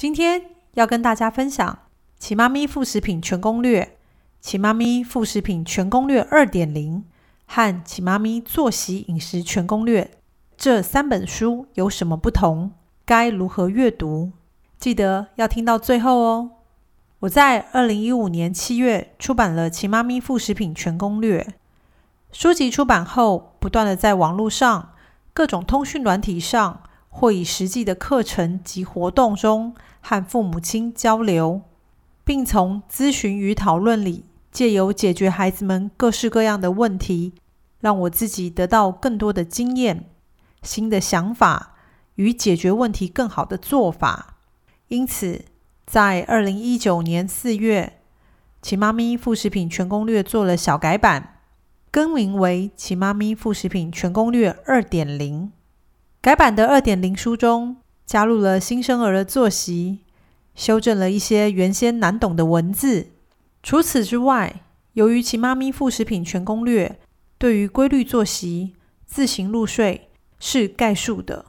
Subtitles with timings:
[0.00, 1.70] 今天要跟大家分享
[2.18, 3.82] 《奇妈咪副食品全攻略》
[4.40, 7.00] 《奇妈咪副食品全攻略二点零》
[7.44, 10.04] 和《奇妈咪作息饮食全攻略》
[10.56, 12.70] 这三本书有什么不同？
[13.04, 14.32] 该如何阅读？
[14.78, 16.50] 记得要听到最后哦！
[17.18, 21.46] 我在二零一五年七月出版了《奇妈咪副食品全攻略》
[22.32, 24.94] 书籍，出版后不断的在网络上、
[25.34, 26.84] 各种通讯软体上。
[27.10, 31.60] 或以实际的课程及活动中和父母亲交流，
[32.24, 37.34] 并从咨询与讨论里借由解决孩子们各式各样的问题，
[37.80, 40.08] 让我自己得到更多的经验、
[40.62, 41.74] 新的想法
[42.14, 44.36] 与解决问题更好的做法。
[44.88, 45.44] 因此，
[45.86, 47.94] 在二零一九年四月，
[48.66, 51.40] 《奇妈咪副食品全攻略》做了小改版，
[51.90, 55.52] 更名为《奇妈咪副食品全攻略二点零》。
[56.22, 60.00] 改版的二点零书中，加入了新生儿的作息，
[60.54, 63.12] 修正了一些原先难懂的文字。
[63.62, 64.62] 除此之外，
[64.92, 67.00] 由于其妈咪副食品全攻略
[67.38, 68.74] 对于规律作息、
[69.06, 71.46] 自行入睡是概述的，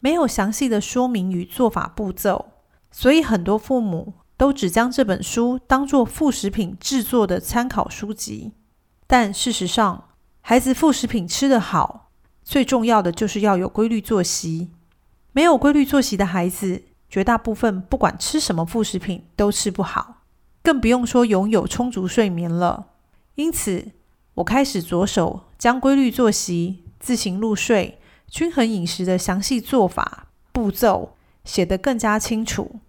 [0.00, 2.50] 没有详细的说明与做法步骤，
[2.90, 8.52] 所以很多父母都只将这本书当做副食品制作的参考书籍。
[9.06, 10.10] 但事实上，
[10.42, 12.09] 孩子副食品吃得好。
[12.50, 14.72] 最重要的就是要有规律作息。
[15.30, 20.24] 没有规律作息的孩子，绝大部分不管吃什么副食品都吃不好，
[20.60, 22.86] 更不用说拥有充足睡眠了。
[23.36, 23.92] 因此，
[24.34, 32.80] 我开始着手将规律作息、自行入睡、均衡饮食的详细做法步骤写得更加清楚，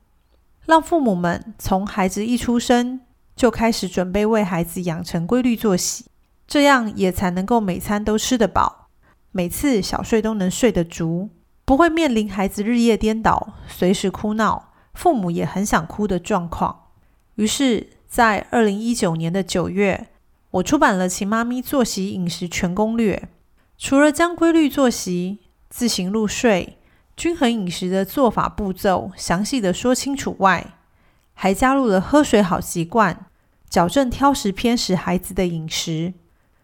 [0.66, 3.02] 让父母们从孩子一出生
[3.36, 6.06] 就开始准备为孩子养成规律作息，
[6.48, 8.81] 这样也才能够每餐都吃得饱。
[9.34, 11.30] 每次小睡都能睡得足，
[11.64, 16.88] 不会面临孩子日夜颠倒、随时哭闹，父母也很想哭的状况。
[17.36, 20.10] 于是，在二零一九年的九月，
[20.52, 23.16] 我出版了《秦妈咪作息饮食全攻略》。
[23.78, 26.78] 除了将规律作息、自行入睡、
[27.16, 30.74] 均衡饮食的做法步骤详细的说清楚外，
[31.34, 33.28] 还加入了喝水好习惯、
[33.70, 36.14] 矫正挑食偏食孩子的饮食、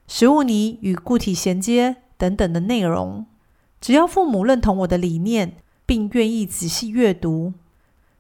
[0.06, 1.96] 食物泥与固体衔接。
[2.18, 3.26] 等等的内容，
[3.80, 7.54] 只要父母认同我的理念，并愿意仔细阅读，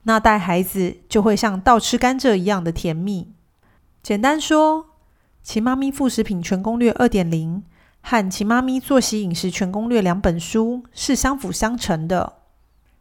[0.03, 3.33] 那带孩子就会像倒吃甘蔗一样的甜蜜。
[4.03, 4.83] 简单说，
[5.43, 7.57] 《奇妈咪副食品全攻略二点零》
[8.01, 12.33] 和《奇妈咪作息饮食全攻略》两本书是相辅相成的。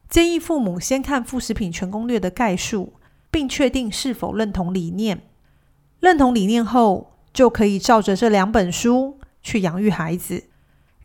[0.08, 2.94] 建议父母先看副食品全攻略的概述，
[3.30, 5.22] 并确定是否认同理念。
[6.00, 10.44] 认同理念后，就可以照着这两本书去养育孩子。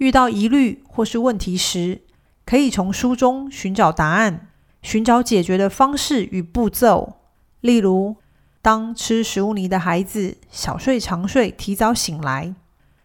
[0.02, 2.02] 遇到疑虑或是问题时，
[2.44, 4.48] 可以从书中寻找答案，
[4.82, 7.18] 寻找解决的方式与步骤。
[7.60, 8.16] 例如，
[8.64, 12.56] 当吃食物泥的孩子小睡长睡、提早醒来，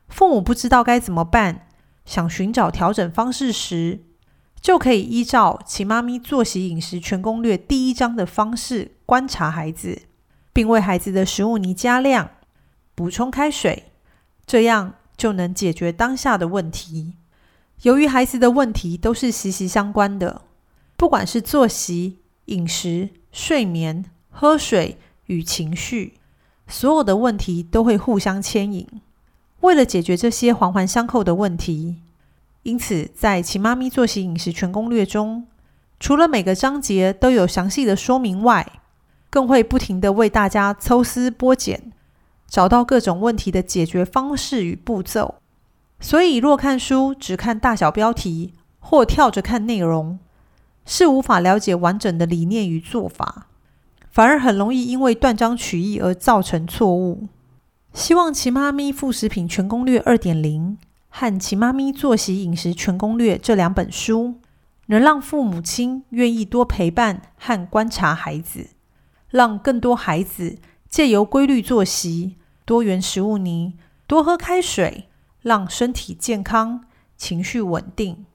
[0.09, 1.67] 父母不知道该怎么办，
[2.07, 4.01] 想寻找调整方式时，
[4.63, 10.01] 就可以依照《其妈咪作息饮食全攻略》第一章的方式观察孩子，
[10.55, 12.31] 并为孩子的食物泥加量、
[12.95, 13.93] 补充开水，
[14.47, 14.95] 这样。
[15.17, 17.15] 就能解决当下的问题。
[17.83, 20.43] 由于孩子的问题都是息息相关的，
[20.97, 26.15] 不管是作息、饮食、睡眠、喝水与情绪，
[26.67, 28.87] 所有的问题都会互相牵引。
[29.61, 31.97] 为了解决这些环环相扣的问题，
[32.63, 35.47] 因此在《其妈咪作息饮食全攻略》中，
[35.99, 38.81] 除了每个章节都有详细的说明外，
[39.29, 41.93] 更会不停的为大家抽丝剥茧。
[42.57, 45.35] 找到各种问题的解决方式与步骤，
[46.01, 50.19] 所以若看书只看大小标题或跳着看内容，
[50.87, 53.49] 是无法了解完整的理念与做法，
[54.09, 57.29] 反而很容易因为断章取义而造成错误。
[57.93, 60.79] 希望《奇妈咪副食品全攻略二点零》
[61.11, 64.37] 和《奇妈咪作息饮食全攻略》这两本书，
[64.87, 68.69] 能让父母亲愿意多陪伴和观察孩子，
[69.29, 70.57] 让更多孩子。
[70.89, 72.37] 借由规律作息、
[72.67, 73.79] 多元食物泥、
[74.09, 75.09] 多喝开水，
[75.41, 76.85] 让身体健康、
[77.17, 78.27] 情绪稳定，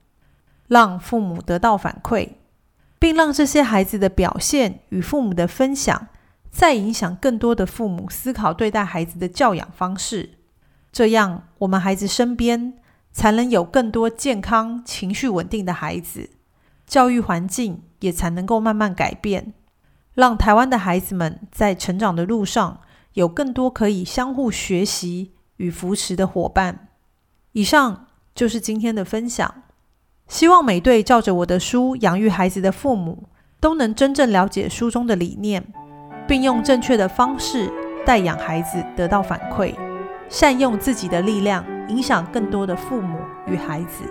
[0.68, 2.30] 让父母得到反馈，
[2.98, 6.08] 并让这些孩子的表现与父母的分享，
[6.50, 10.32] 再影响更多的父母思考对待孩子的教养方式。
[10.94, 12.74] 这样，我们孩子身边
[13.12, 16.30] 才能有更多健康、情绪稳定的孩子，
[16.88, 19.54] 教育环境也才能够慢慢改变，
[20.14, 22.80] 让台湾的孩子们在成长的路上
[23.14, 26.88] 有更多可以相互学习与扶持的伙伴。
[27.54, 29.64] 以上就是今天的分享。
[30.28, 33.28] 希望每对照着我的书养育孩子的父母，
[33.60, 35.62] 都能真正了解书中的理念，
[36.26, 37.70] 并用正确的方式
[38.06, 39.76] 带养孩子，得到反馈，
[40.30, 44.04] 善用自己的力量，影响更多的父母与孩子。